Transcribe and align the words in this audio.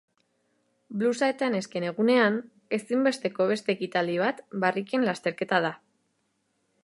Blusa 1.01 1.27
eta 1.33 1.49
nesken 1.55 1.85
egunean, 1.89 2.39
ezinbesteko 2.79 3.47
beste 3.53 3.75
ekitaldi 3.77 4.17
bat 4.25 4.41
barriken 4.67 5.09
lasterketa 5.11 5.61
da. 5.69 5.75